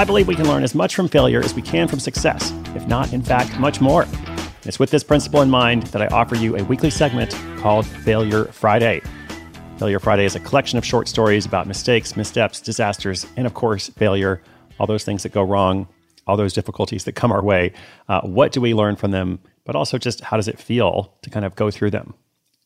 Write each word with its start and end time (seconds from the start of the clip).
I 0.00 0.04
believe 0.04 0.28
we 0.28 0.34
can 0.34 0.48
learn 0.48 0.64
as 0.64 0.74
much 0.74 0.94
from 0.94 1.08
failure 1.08 1.44
as 1.44 1.52
we 1.52 1.60
can 1.60 1.86
from 1.86 2.00
success, 2.00 2.52
if 2.74 2.86
not, 2.88 3.12
in 3.12 3.20
fact, 3.20 3.60
much 3.60 3.82
more. 3.82 4.04
And 4.04 4.64
it's 4.64 4.78
with 4.78 4.90
this 4.90 5.04
principle 5.04 5.42
in 5.42 5.50
mind 5.50 5.82
that 5.88 6.00
I 6.00 6.06
offer 6.06 6.36
you 6.36 6.56
a 6.56 6.64
weekly 6.64 6.88
segment 6.88 7.32
called 7.58 7.84
Failure 7.84 8.46
Friday. 8.46 9.02
Failure 9.76 9.98
Friday 9.98 10.24
is 10.24 10.34
a 10.34 10.40
collection 10.40 10.78
of 10.78 10.86
short 10.86 11.06
stories 11.06 11.44
about 11.44 11.66
mistakes, 11.66 12.16
missteps, 12.16 12.62
disasters, 12.62 13.26
and 13.36 13.46
of 13.46 13.52
course, 13.52 13.90
failure, 13.90 14.42
all 14.78 14.86
those 14.86 15.04
things 15.04 15.22
that 15.22 15.32
go 15.32 15.42
wrong, 15.42 15.86
all 16.26 16.38
those 16.38 16.54
difficulties 16.54 17.04
that 17.04 17.12
come 17.12 17.30
our 17.30 17.44
way. 17.44 17.70
Uh, 18.08 18.22
what 18.22 18.52
do 18.52 18.62
we 18.62 18.72
learn 18.72 18.96
from 18.96 19.10
them? 19.10 19.38
But 19.66 19.76
also, 19.76 19.98
just 19.98 20.22
how 20.22 20.38
does 20.38 20.48
it 20.48 20.58
feel 20.58 21.12
to 21.20 21.28
kind 21.28 21.44
of 21.44 21.56
go 21.56 21.70
through 21.70 21.90
them? 21.90 22.14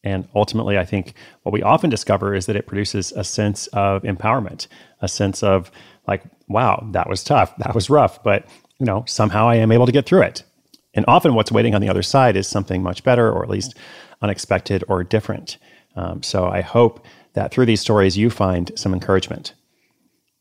And 0.04 0.28
ultimately, 0.34 0.78
I 0.78 0.84
think 0.84 1.14
what 1.42 1.52
we 1.52 1.62
often 1.62 1.90
discover 1.90 2.34
is 2.34 2.46
that 2.46 2.56
it 2.56 2.66
produces 2.66 3.10
a 3.12 3.24
sense 3.24 3.66
of 3.68 4.02
empowerment, 4.02 4.66
a 5.00 5.08
sense 5.08 5.42
of 5.42 5.70
like, 6.06 6.22
wow, 6.46 6.86
that 6.92 7.08
was 7.08 7.24
tough, 7.24 7.56
that 7.56 7.74
was 7.74 7.90
rough, 7.90 8.22
but 8.22 8.46
you 8.78 8.86
know, 8.86 9.04
somehow 9.06 9.48
I 9.48 9.56
am 9.56 9.72
able 9.72 9.86
to 9.86 9.92
get 9.92 10.06
through 10.06 10.22
it. 10.22 10.42
And 10.92 11.04
often 11.08 11.34
what's 11.34 11.50
waiting 11.50 11.74
on 11.74 11.80
the 11.80 11.88
other 11.88 12.02
side 12.02 12.36
is 12.36 12.46
something 12.46 12.82
much 12.82 13.02
better 13.02 13.32
or 13.32 13.42
at 13.42 13.50
least 13.50 13.76
unexpected 14.22 14.84
or 14.88 15.02
different. 15.02 15.56
Um, 15.96 16.22
so 16.22 16.46
I 16.46 16.60
hope 16.60 17.04
that 17.32 17.50
through 17.50 17.66
these 17.66 17.80
stories 17.80 18.16
you 18.16 18.30
find 18.30 18.70
some 18.76 18.92
encouragement. 18.92 19.54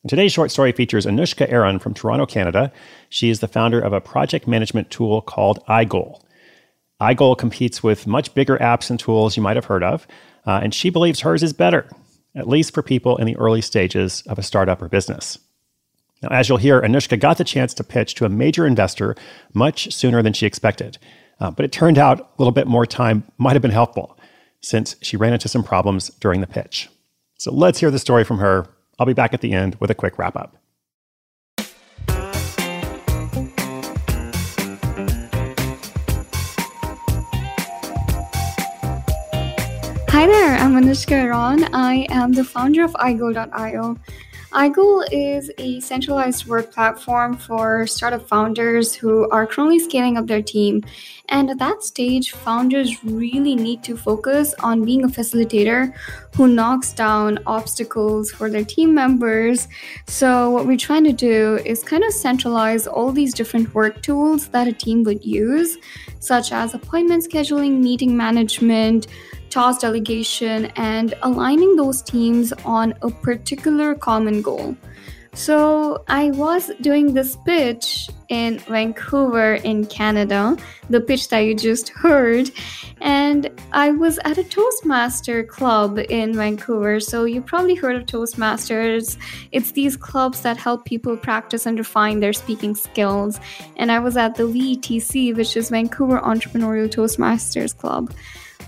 Today's 0.07 0.33
short 0.33 0.51
story 0.51 0.73
features 0.73 1.05
Anushka 1.05 1.49
Aaron 1.49 1.79
from 1.79 1.93
Toronto, 1.93 2.25
Canada. 2.25 2.73
She 3.07 3.29
is 3.29 3.39
the 3.39 3.47
founder 3.47 3.79
of 3.79 3.93
a 3.93 4.01
project 4.01 4.47
management 4.47 4.91
tool 4.91 5.21
called 5.21 5.65
iGoal. 5.67 6.19
iGoal 7.01 7.37
competes 7.37 7.83
with 7.83 8.07
much 8.07 8.33
bigger 8.33 8.57
apps 8.57 8.89
and 8.89 8.99
tools 8.99 9.35
you 9.35 9.43
might 9.43 9.57
have 9.57 9.65
heard 9.65 9.83
of, 9.83 10.07
uh, 10.45 10.59
and 10.63 10.73
she 10.73 10.89
believes 10.89 11.21
hers 11.21 11.43
is 11.43 11.53
better, 11.53 11.89
at 12.35 12.47
least 12.47 12.73
for 12.73 12.81
people 12.81 13.17
in 13.17 13.25
the 13.25 13.35
early 13.37 13.61
stages 13.61 14.23
of 14.27 14.37
a 14.37 14.43
startup 14.43 14.81
or 14.81 14.87
business. 14.87 15.37
Now, 16.21 16.29
as 16.29 16.47
you'll 16.47 16.57
hear, 16.57 16.81
Anushka 16.81 17.19
got 17.19 17.37
the 17.37 17.43
chance 17.43 17.73
to 17.73 17.83
pitch 17.83 18.15
to 18.15 18.25
a 18.25 18.29
major 18.29 18.65
investor 18.65 19.15
much 19.53 19.93
sooner 19.93 20.21
than 20.21 20.33
she 20.33 20.45
expected. 20.45 20.97
Uh, 21.39 21.51
but 21.51 21.65
it 21.65 21.71
turned 21.71 21.97
out 21.97 22.19
a 22.19 22.27
little 22.37 22.53
bit 22.53 22.67
more 22.67 22.85
time 22.85 23.23
might 23.37 23.53
have 23.53 23.61
been 23.61 23.71
helpful 23.71 24.17
since 24.61 24.95
she 25.01 25.17
ran 25.17 25.33
into 25.33 25.49
some 25.49 25.63
problems 25.63 26.09
during 26.21 26.39
the 26.39 26.47
pitch. 26.47 26.89
So 27.37 27.51
let's 27.51 27.79
hear 27.79 27.91
the 27.91 27.99
story 27.99 28.23
from 28.23 28.37
her. 28.37 28.67
I'll 28.97 29.05
be 29.05 29.13
back 29.13 29.33
at 29.33 29.41
the 29.41 29.51
end 29.51 29.75
with 29.81 29.91
a 29.91 29.95
quick 29.95 30.17
wrap 30.17 30.37
up. 30.37 30.55
Hi 40.13 40.27
there, 40.27 40.57
I'm 40.57 40.75
Anushka 40.75 41.13
Aaron. 41.13 41.73
I 41.73 42.05
am 42.11 42.33
the 42.33 42.43
founder 42.43 42.83
of 42.83 42.93
iGoal.io 42.93 43.97
iGoal 44.53 45.03
is 45.11 45.49
a 45.57 45.79
centralized 45.79 46.45
work 46.45 46.71
platform 46.71 47.35
for 47.35 47.87
startup 47.87 48.27
founders 48.27 48.93
who 48.93 49.27
are 49.31 49.47
currently 49.47 49.79
scaling 49.79 50.15
up 50.15 50.27
their 50.27 50.43
team. 50.43 50.83
And 51.29 51.49
at 51.49 51.57
that 51.57 51.81
stage, 51.81 52.33
founders 52.33 53.03
really 53.03 53.55
need 53.55 53.83
to 53.85 53.97
focus 53.97 54.53
on 54.59 54.85
being 54.85 55.05
a 55.05 55.07
facilitator 55.07 55.91
who 56.35 56.47
knocks 56.47 56.93
down 56.93 57.39
obstacles 57.47 58.29
for 58.29 58.47
their 58.47 58.63
team 58.63 58.93
members. 58.93 59.67
So, 60.05 60.51
what 60.51 60.67
we're 60.67 60.77
trying 60.77 61.05
to 61.05 61.13
do 61.13 61.59
is 61.65 61.81
kind 61.81 62.03
of 62.03 62.13
centralize 62.13 62.85
all 62.85 63.11
these 63.11 63.33
different 63.33 63.73
work 63.73 64.03
tools 64.03 64.49
that 64.49 64.67
a 64.67 64.73
team 64.73 65.01
would 65.05 65.25
use, 65.25 65.77
such 66.19 66.51
as 66.51 66.75
appointment 66.75 67.27
scheduling, 67.27 67.81
meeting 67.81 68.15
management 68.15 69.07
task 69.53 69.81
delegation, 69.81 70.65
and 70.75 71.13
aligning 71.21 71.75
those 71.75 72.01
teams 72.01 72.51
on 72.65 72.93
a 73.03 73.09
particular 73.09 73.93
common 73.93 74.41
goal. 74.41 74.75
So, 75.35 76.03
I 76.07 76.29
was 76.29 76.69
doing 76.81 77.13
this 77.13 77.35
pitch 77.43 78.07
in 78.29 78.59
Vancouver, 78.59 79.55
in 79.55 79.85
Canada, 79.85 80.55
the 80.91 81.01
pitch 81.01 81.29
that 81.29 81.39
you 81.39 81.55
just 81.55 81.89
heard, 81.89 82.51
and 83.01 83.49
I 83.71 83.89
was 83.89 84.19
at 84.25 84.37
a 84.37 84.43
Toastmaster 84.43 85.43
club 85.43 85.97
in 85.97 86.35
Vancouver. 86.35 86.99
So, 86.99 87.25
you 87.25 87.41
probably 87.41 87.73
heard 87.73 87.95
of 87.95 88.05
Toastmasters. 88.05 89.17
It's 89.51 89.71
these 89.71 89.97
clubs 89.97 90.41
that 90.41 90.57
help 90.57 90.85
people 90.85 91.17
practice 91.17 91.65
and 91.65 91.79
refine 91.79 92.19
their 92.19 92.33
speaking 92.33 92.75
skills. 92.75 93.39
And 93.77 93.91
I 93.91 93.99
was 93.99 94.15
at 94.17 94.35
the 94.35 94.43
VETC, 94.43 95.35
which 95.35 95.57
is 95.57 95.71
Vancouver 95.71 96.19
Entrepreneurial 96.19 96.89
Toastmasters 96.89 97.75
Club. 97.75 98.13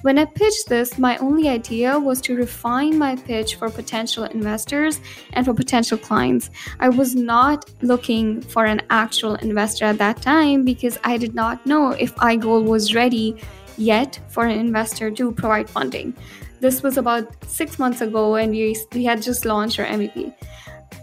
When 0.05 0.19
I 0.19 0.25
pitched 0.25 0.69
this, 0.69 0.99
my 0.99 1.17
only 1.17 1.49
idea 1.49 1.97
was 1.97 2.21
to 2.21 2.35
refine 2.35 2.95
my 2.95 3.15
pitch 3.15 3.55
for 3.55 3.71
potential 3.71 4.25
investors 4.25 5.01
and 5.33 5.43
for 5.43 5.51
potential 5.51 5.97
clients. 5.97 6.51
I 6.79 6.89
was 6.89 7.15
not 7.15 7.71
looking 7.81 8.41
for 8.41 8.65
an 8.65 8.83
actual 8.91 9.33
investor 9.37 9.85
at 9.85 9.97
that 9.97 10.21
time 10.21 10.63
because 10.63 10.99
I 11.03 11.17
did 11.17 11.33
not 11.33 11.65
know 11.65 11.89
if 11.93 12.13
iGoal 12.17 12.65
was 12.65 12.93
ready 12.93 13.35
yet 13.77 14.19
for 14.27 14.45
an 14.45 14.59
investor 14.59 15.09
to 15.09 15.31
provide 15.31 15.67
funding. 15.67 16.13
This 16.59 16.83
was 16.83 16.99
about 16.99 17.43
six 17.49 17.79
months 17.79 18.01
ago, 18.01 18.35
and 18.35 18.51
we, 18.51 18.77
we 18.93 19.05
had 19.05 19.23
just 19.23 19.43
launched 19.43 19.79
our 19.79 19.87
MVP. 19.87 20.35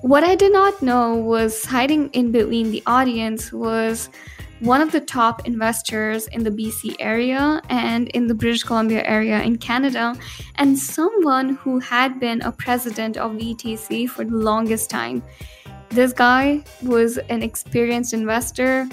What 0.02 0.22
I 0.22 0.37
did 0.37 0.52
not 0.52 0.81
know 0.81 1.16
was 1.16 1.64
hiding 1.64 2.08
in 2.10 2.31
between 2.31 2.70
the 2.70 2.84
audience 2.87 3.52
was 3.52 4.10
one 4.62 4.81
of 4.81 4.93
the 4.93 5.00
top 5.00 5.47
investors 5.47 6.29
in 6.29 6.44
the 6.44 6.50
BC 6.50 6.94
area 7.00 7.61
and 7.69 8.06
in 8.11 8.29
the 8.29 8.35
British 8.35 8.62
Columbia 8.62 9.03
area 9.05 9.43
in 9.43 9.59
Canada, 9.59 10.14
and 10.55 10.79
someone 10.79 11.56
who 11.56 11.81
had 11.81 12.20
been 12.20 12.41
a 12.43 12.53
president 12.53 13.17
of 13.17 13.32
VETC 13.32 14.09
for 14.09 14.25
the 14.25 14.37
longest 14.37 14.88
time. 14.88 15.20
This 15.88 16.12
guy 16.12 16.62
was 16.82 17.19
an 17.29 17.43
experienced 17.43 18.14
investor, 18.14 18.88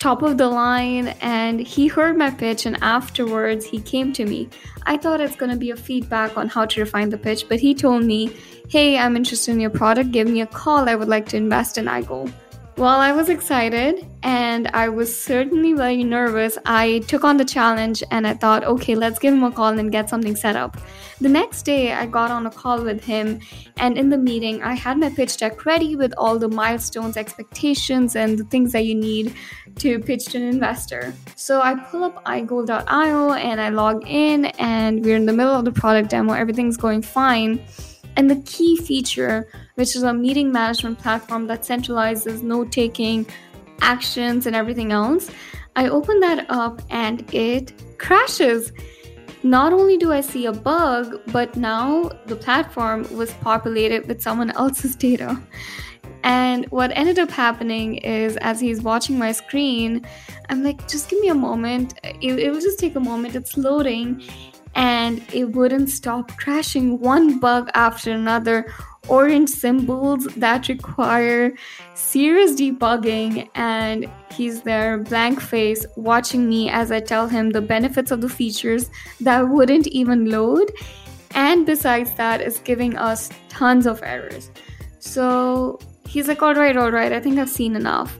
top 0.00 0.22
of 0.22 0.36
the 0.36 0.48
line, 0.48 1.08
and 1.20 1.60
he 1.60 1.86
heard 1.86 2.18
my 2.18 2.30
pitch, 2.30 2.66
and 2.66 2.76
afterwards 2.82 3.64
he 3.64 3.80
came 3.80 4.12
to 4.14 4.24
me. 4.24 4.48
I 4.84 4.96
thought 4.96 5.20
it's 5.20 5.36
going 5.36 5.52
to 5.52 5.56
be 5.56 5.70
a 5.70 5.76
feedback 5.76 6.36
on 6.36 6.48
how 6.48 6.66
to 6.66 6.80
refine 6.80 7.10
the 7.10 7.18
pitch, 7.18 7.48
but 7.48 7.60
he 7.60 7.72
told 7.72 8.04
me 8.04 8.34
Hey, 8.68 8.98
I'm 8.98 9.16
interested 9.16 9.52
in 9.52 9.60
your 9.60 9.70
product. 9.70 10.10
Give 10.10 10.28
me 10.28 10.42
a 10.42 10.46
call. 10.46 10.90
I 10.90 10.94
would 10.94 11.08
like 11.08 11.26
to 11.30 11.38
invest 11.38 11.78
in 11.78 11.86
iGoal. 11.86 12.30
While 12.78 13.00
I 13.00 13.10
was 13.10 13.28
excited 13.28 14.06
and 14.22 14.68
I 14.68 14.88
was 14.88 15.10
certainly 15.12 15.72
very 15.72 16.04
nervous, 16.04 16.56
I 16.64 17.00
took 17.08 17.24
on 17.24 17.36
the 17.36 17.44
challenge 17.44 18.04
and 18.12 18.24
I 18.24 18.34
thought, 18.34 18.62
okay, 18.62 18.94
let's 18.94 19.18
give 19.18 19.34
him 19.34 19.42
a 19.42 19.50
call 19.50 19.76
and 19.76 19.90
get 19.90 20.08
something 20.08 20.36
set 20.36 20.54
up. 20.54 20.76
The 21.20 21.28
next 21.28 21.64
day, 21.64 21.92
I 21.92 22.06
got 22.06 22.30
on 22.30 22.46
a 22.46 22.52
call 22.52 22.84
with 22.84 23.02
him, 23.02 23.40
and 23.78 23.98
in 23.98 24.10
the 24.10 24.16
meeting, 24.16 24.62
I 24.62 24.74
had 24.74 24.96
my 24.96 25.10
pitch 25.10 25.38
deck 25.38 25.66
ready 25.66 25.96
with 25.96 26.14
all 26.16 26.38
the 26.38 26.48
milestones, 26.48 27.16
expectations, 27.16 28.14
and 28.14 28.38
the 28.38 28.44
things 28.44 28.70
that 28.70 28.84
you 28.84 28.94
need 28.94 29.34
to 29.80 29.98
pitch 29.98 30.26
to 30.26 30.38
an 30.38 30.44
investor. 30.44 31.12
So 31.34 31.60
I 31.60 31.74
pull 31.74 32.04
up 32.04 32.24
iGoal.io 32.26 33.32
and 33.32 33.60
I 33.60 33.70
log 33.70 34.06
in, 34.06 34.44
and 34.60 35.04
we're 35.04 35.16
in 35.16 35.26
the 35.26 35.32
middle 35.32 35.52
of 35.52 35.64
the 35.64 35.72
product 35.72 36.10
demo. 36.10 36.34
Everything's 36.34 36.76
going 36.76 37.02
fine. 37.02 37.60
And 38.18 38.28
the 38.28 38.42
key 38.42 38.76
feature, 38.76 39.46
which 39.76 39.94
is 39.94 40.02
a 40.02 40.12
meeting 40.12 40.50
management 40.50 40.98
platform 40.98 41.46
that 41.46 41.62
centralizes 41.62 42.42
note 42.42 42.72
taking, 42.72 43.24
actions, 43.80 44.44
and 44.44 44.56
everything 44.56 44.90
else, 44.90 45.30
I 45.76 45.88
open 45.88 46.18
that 46.18 46.44
up 46.50 46.82
and 46.90 47.32
it 47.32 47.72
crashes. 47.98 48.72
Not 49.44 49.72
only 49.72 49.96
do 49.96 50.12
I 50.12 50.20
see 50.20 50.46
a 50.46 50.52
bug, 50.52 51.20
but 51.28 51.54
now 51.54 52.10
the 52.26 52.34
platform 52.34 53.06
was 53.16 53.32
populated 53.34 54.08
with 54.08 54.20
someone 54.20 54.50
else's 54.50 54.96
data. 55.06 55.40
And 56.24 56.66
what 56.70 56.90
ended 56.96 57.20
up 57.20 57.30
happening 57.30 57.98
is, 57.98 58.36
as 58.38 58.60
he's 58.60 58.82
watching 58.82 59.16
my 59.16 59.30
screen, 59.30 60.04
I'm 60.48 60.64
like, 60.64 60.88
just 60.88 61.08
give 61.08 61.20
me 61.20 61.28
a 61.28 61.34
moment. 61.34 61.94
It, 62.02 62.36
it 62.40 62.50
will 62.50 62.60
just 62.60 62.80
take 62.80 62.96
a 62.96 63.00
moment. 63.00 63.36
It's 63.36 63.56
loading 63.56 64.24
and 64.74 65.22
it 65.32 65.52
wouldn't 65.52 65.90
stop 65.90 66.36
crashing 66.36 66.98
one 67.00 67.38
bug 67.38 67.70
after 67.74 68.12
another. 68.12 68.72
Orange 69.08 69.48
symbols 69.48 70.26
that 70.36 70.68
require 70.68 71.54
serious 71.94 72.52
debugging 72.60 73.48
and 73.54 74.06
he's 74.30 74.62
there 74.62 74.98
blank 74.98 75.40
face 75.40 75.86
watching 75.96 76.46
me 76.46 76.68
as 76.68 76.92
i 76.92 77.00
tell 77.00 77.26
him 77.26 77.50
the 77.50 77.62
benefits 77.62 78.10
of 78.10 78.20
the 78.20 78.28
features 78.28 78.90
that 79.20 79.48
wouldn't 79.48 79.86
even 79.86 80.30
load. 80.30 80.70
And 81.34 81.64
besides 81.64 82.14
that 82.16 82.40
is 82.40 82.58
giving 82.58 82.96
us 82.96 83.30
tons 83.48 83.86
of 83.86 84.02
errors. 84.02 84.50
So 84.98 85.78
he's 86.06 86.28
like 86.28 86.42
all 86.42 86.54
right 86.54 86.76
all 86.76 86.90
right? 86.90 87.12
I 87.12 87.20
think 87.20 87.38
i've 87.38 87.50
seen 87.50 87.76
enough 87.76 88.18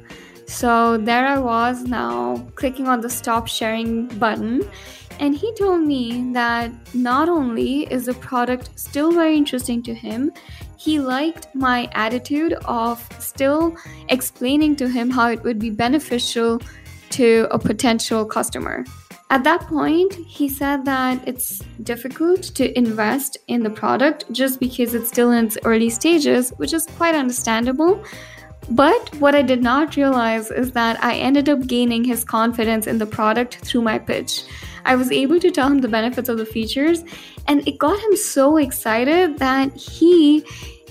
so 0.49 0.97
there 0.97 1.27
i 1.27 1.39
was 1.39 1.85
now 1.85 2.37
clicking 2.57 2.89
on 2.89 3.01
the 3.01 3.09
stop 3.09 3.47
sharing 3.47 4.07
button 4.19 4.63
and 5.21 5.35
he 5.37 5.53
told 5.55 5.83
me 5.83 6.33
that 6.33 6.71
not 6.95 7.29
only 7.29 7.93
is 7.93 8.07
the 8.07 8.15
product 8.15 8.71
still 8.77 9.11
very 9.11 9.37
interesting 9.37 9.83
to 9.83 9.95
him, 9.95 10.33
he 10.77 11.01
liked 11.01 11.53
my 11.55 11.89
attitude 11.93 12.53
of 12.67 13.05
still 13.19 13.77
explaining 14.11 14.77
to 14.77 14.89
him 14.89 15.11
how 15.11 15.29
it 15.29 15.43
would 15.43 15.59
be 15.59 15.71
beneficial 15.71 16.61
to 17.11 17.49
a 17.51 17.59
potential 17.59 18.25
customer. 18.25 18.85
At 19.31 19.45
that 19.45 19.63
point, 19.63 20.15
he 20.15 20.49
said 20.49 20.85
that 20.85 21.27
it's 21.27 21.59
difficult 21.83 22.43
to 22.55 22.79
invest 22.79 23.37
in 23.49 23.63
the 23.63 23.71
product 23.71 24.25
just 24.33 24.61
because 24.61 24.95
it's 24.95 25.09
still 25.09 25.33
in 25.33 25.47
its 25.47 25.59
early 25.65 25.91
stages, 25.91 26.51
which 26.57 26.73
is 26.73 26.87
quite 26.97 27.15
understandable. 27.15 28.03
But 28.71 29.15
what 29.17 29.35
I 29.35 29.43
did 29.43 29.63
not 29.63 29.97
realize 29.97 30.51
is 30.51 30.73
that 30.73 31.03
I 31.03 31.17
ended 31.17 31.49
up 31.49 31.67
gaining 31.67 32.05
his 32.05 32.25
confidence 32.25 32.87
in 32.87 32.99
the 32.99 33.07
product 33.07 33.57
through 33.57 33.83
my 33.83 33.99
pitch. 33.99 34.45
I 34.85 34.95
was 34.95 35.11
able 35.11 35.41
to 35.41 35.51
tell 35.51 35.69
him 35.69 35.81
the 35.81 35.89
benefits 35.89 36.29
of 36.29 36.39
the 36.39 36.47
features, 36.47 37.03
and 37.47 37.67
it 37.67 37.79
got 37.79 37.99
him 37.99 38.17
so 38.17 38.57
excited 38.59 39.39
that 39.39 39.75
he 39.75 40.45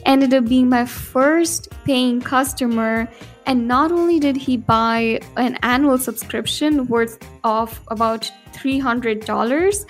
ended 0.06 0.34
up 0.34 0.46
being 0.46 0.70
my 0.70 0.86
first 0.86 1.70
paying 1.84 2.22
customer. 2.22 3.08
And 3.46 3.68
not 3.68 3.92
only 3.92 4.20
did 4.20 4.36
he 4.36 4.58
buy 4.58 5.20
an 5.38 5.58
annual 5.62 5.98
subscription 5.98 6.88
worth 6.88 7.18
of 7.44 7.80
about 7.90 8.30
$300, 8.54 9.86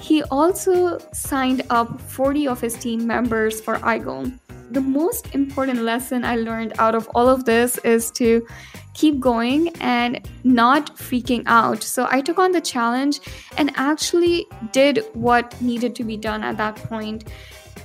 he 0.00 0.22
also 0.24 0.98
signed 1.12 1.62
up 1.70 2.00
40 2.00 2.48
of 2.48 2.60
his 2.60 2.74
team 2.74 3.06
members 3.06 3.60
for 3.60 3.76
iGoal 3.76 4.32
the 4.70 4.80
most 4.80 5.34
important 5.34 5.82
lesson 5.82 6.24
I 6.24 6.36
learned 6.36 6.74
out 6.78 6.94
of 6.94 7.08
all 7.14 7.28
of 7.28 7.44
this 7.44 7.78
is 7.78 8.10
to 8.12 8.46
keep 8.94 9.20
going 9.20 9.68
and 9.80 10.28
not 10.44 10.96
freaking 10.96 11.42
out. 11.46 11.82
So 11.82 12.06
I 12.10 12.20
took 12.20 12.38
on 12.38 12.52
the 12.52 12.60
challenge 12.60 13.20
and 13.56 13.72
actually 13.76 14.46
did 14.72 15.04
what 15.12 15.60
needed 15.60 15.94
to 15.96 16.04
be 16.04 16.16
done 16.16 16.42
at 16.42 16.56
that 16.58 16.76
point. 16.76 17.24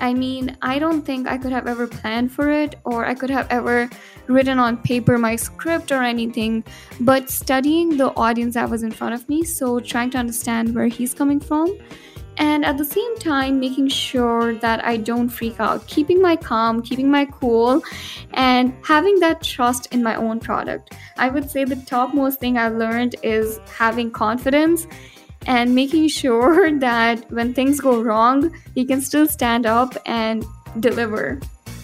I 0.02 0.14
mean, 0.14 0.58
I 0.62 0.78
don't 0.78 1.04
think 1.04 1.28
I 1.28 1.38
could 1.38 1.54
have 1.54 1.68
ever 1.68 1.88
planned 1.88 2.32
for 2.32 2.52
it 2.52 2.76
or 2.84 3.06
I 3.06 3.14
could 3.14 3.30
have 3.30 3.48
ever 3.50 3.90
written 4.28 4.60
on 4.60 4.78
paper 4.78 5.18
my 5.18 5.36
script 5.38 5.92
or 5.92 6.04
anything, 6.04 6.64
but 7.00 7.30
studying 7.30 7.98
the 7.98 8.08
audience 8.16 8.56
that 8.56 8.70
was 8.70 8.84
in 8.84 8.92
front 8.92 9.14
of 9.14 9.28
me, 9.30 9.44
so 9.44 9.80
trying 9.80 10.10
to 10.12 10.18
understand 10.18 10.76
where 10.76 10.88
he's 10.88 11.14
coming 11.14 11.40
from 11.40 11.78
and 12.38 12.66
at 12.66 12.78
the 12.78 12.86
same 12.86 13.16
time 13.18 13.60
making 13.60 13.88
sure 13.90 14.56
that 14.56 14.84
I 14.86 14.98
don't 14.98 15.30
freak 15.30 15.60
out, 15.60 15.86
keeping 15.88 16.22
my 16.22 16.36
calm, 16.36 16.82
keeping 16.82 17.10
my 17.10 17.26
cool, 17.26 17.82
and 18.34 18.74
having 18.84 19.20
that 19.20 19.42
trust 19.42 19.88
in 19.94 20.04
my 20.04 20.16
own 20.16 20.40
product. 20.40 20.94
I 21.18 21.30
would 21.30 21.50
say 21.50 21.64
the 21.64 21.78
topmost 21.78 22.40
thing 22.40 22.58
I've 22.58 22.76
learned 22.76 23.16
is 23.24 23.60
having 23.78 24.12
confidence 24.12 24.88
and 25.46 25.74
making 25.74 26.08
sure 26.22 26.78
that 26.80 27.32
when 27.32 27.54
things 27.54 27.80
go 27.80 28.02
wrong, 28.02 28.52
you 28.76 28.86
can 28.86 29.02
still 29.02 29.28
stand 29.28 29.66
up 29.66 29.96
and 30.06 30.46
deliver. 30.80 31.40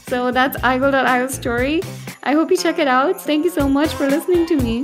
So 0.07 0.31
that's 0.31 0.57
iGoal.io's 0.57 1.33
story. 1.33 1.81
I 2.23 2.33
hope 2.33 2.51
you 2.51 2.57
check 2.57 2.79
it 2.79 2.87
out. 2.87 3.21
Thank 3.21 3.45
you 3.45 3.51
so 3.51 3.69
much 3.69 3.93
for 3.93 4.09
listening 4.09 4.45
to 4.47 4.57
me. 4.57 4.83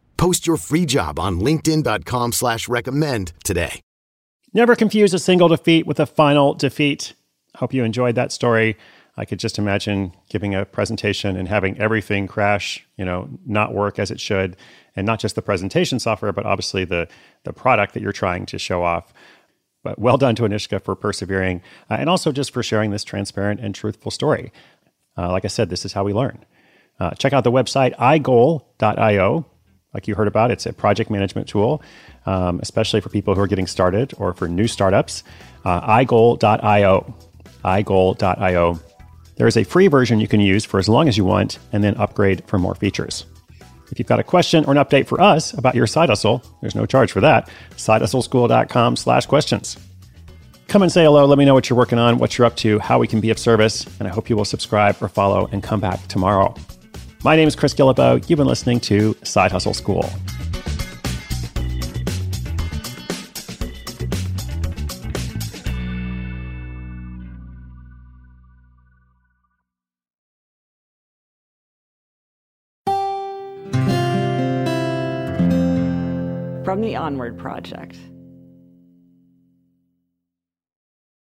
Post 0.21 0.45
your 0.45 0.57
free 0.57 0.85
job 0.85 1.17
on 1.17 1.39
LinkedIn.com 1.39 2.33
slash 2.33 2.69
recommend 2.69 3.33
today. 3.43 3.81
Never 4.53 4.75
confuse 4.75 5.15
a 5.15 5.17
single 5.17 5.47
defeat 5.47 5.87
with 5.87 5.99
a 5.99 6.05
final 6.05 6.53
defeat. 6.53 7.15
Hope 7.55 7.73
you 7.73 7.83
enjoyed 7.83 8.13
that 8.13 8.31
story. 8.31 8.77
I 9.17 9.25
could 9.25 9.39
just 9.39 9.57
imagine 9.57 10.13
giving 10.29 10.53
a 10.53 10.63
presentation 10.63 11.35
and 11.35 11.47
having 11.47 11.75
everything 11.79 12.27
crash, 12.27 12.85
you 12.97 13.03
know, 13.03 13.29
not 13.47 13.73
work 13.73 13.97
as 13.97 14.11
it 14.11 14.19
should. 14.19 14.57
And 14.95 15.07
not 15.07 15.19
just 15.19 15.33
the 15.33 15.41
presentation 15.41 15.99
software, 15.99 16.31
but 16.31 16.45
obviously 16.45 16.85
the 16.85 17.07
the 17.43 17.51
product 17.51 17.95
that 17.95 18.03
you're 18.03 18.11
trying 18.11 18.45
to 18.45 18.59
show 18.59 18.83
off. 18.83 19.11
But 19.81 19.97
well 19.97 20.19
done 20.19 20.35
to 20.35 20.43
Anishka 20.43 20.83
for 20.83 20.95
persevering 20.95 21.63
uh, 21.89 21.95
and 21.95 22.07
also 22.07 22.31
just 22.31 22.51
for 22.53 22.61
sharing 22.61 22.91
this 22.91 23.03
transparent 23.03 23.59
and 23.59 23.73
truthful 23.73 24.11
story. 24.11 24.51
Uh, 25.17 25.31
like 25.31 25.45
I 25.45 25.47
said, 25.47 25.71
this 25.71 25.83
is 25.83 25.93
how 25.93 26.03
we 26.03 26.13
learn. 26.13 26.45
Uh, 26.99 27.09
check 27.15 27.33
out 27.33 27.43
the 27.43 27.51
website 27.51 27.95
igoal.io 27.95 29.47
like 29.93 30.07
you 30.07 30.15
heard 30.15 30.27
about. 30.27 30.51
It's 30.51 30.65
a 30.65 30.73
project 30.73 31.09
management 31.09 31.47
tool, 31.47 31.81
um, 32.25 32.59
especially 32.61 33.01
for 33.01 33.09
people 33.09 33.35
who 33.35 33.41
are 33.41 33.47
getting 33.47 33.67
started 33.67 34.13
or 34.17 34.33
for 34.33 34.47
new 34.47 34.67
startups. 34.67 35.23
Uh, 35.65 35.81
igoal.io. 35.99 37.15
igoal.io. 37.63 38.79
There 39.35 39.47
is 39.47 39.57
a 39.57 39.63
free 39.63 39.87
version 39.87 40.19
you 40.19 40.27
can 40.27 40.39
use 40.39 40.65
for 40.65 40.79
as 40.79 40.87
long 40.87 41.07
as 41.07 41.17
you 41.17 41.25
want 41.25 41.59
and 41.71 41.83
then 41.83 41.95
upgrade 41.97 42.43
for 42.47 42.57
more 42.57 42.75
features. 42.75 43.25
If 43.91 43.99
you've 43.99 44.07
got 44.07 44.19
a 44.19 44.23
question 44.23 44.63
or 44.65 44.71
an 44.71 44.77
update 44.77 45.07
for 45.07 45.19
us 45.19 45.53
about 45.53 45.75
your 45.75 45.87
side 45.87 46.09
hustle, 46.09 46.41
there's 46.61 46.75
no 46.75 46.85
charge 46.85 47.11
for 47.11 47.19
that. 47.21 47.49
Sidehustleschool.com 47.71 48.95
slash 48.95 49.25
questions. 49.25 49.77
Come 50.69 50.83
and 50.83 50.91
say 50.91 51.03
hello. 51.03 51.25
Let 51.25 51.37
me 51.37 51.43
know 51.43 51.53
what 51.53 51.69
you're 51.69 51.77
working 51.77 51.99
on, 51.99 52.17
what 52.17 52.37
you're 52.37 52.47
up 52.47 52.55
to, 52.57 52.79
how 52.79 52.99
we 52.99 53.07
can 53.07 53.19
be 53.19 53.29
of 53.29 53.37
service. 53.37 53.85
And 53.99 54.07
I 54.07 54.11
hope 54.11 54.29
you 54.29 54.37
will 54.37 54.45
subscribe 54.45 54.95
or 55.01 55.09
follow 55.09 55.49
and 55.51 55.61
come 55.61 55.81
back 55.81 56.07
tomorrow. 56.07 56.55
My 57.23 57.35
name 57.35 57.47
is 57.47 57.55
Chris 57.55 57.75
Guillebeau. 57.75 58.27
You've 58.27 58.37
been 58.37 58.47
listening 58.47 58.79
to 58.81 59.15
Side 59.23 59.51
Hustle 59.51 59.75
School. 59.75 60.09
from 76.63 76.79
the 76.81 76.95
Onward 76.95 77.37
Project. 77.37 77.97